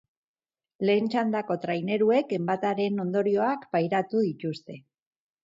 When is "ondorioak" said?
3.05-3.69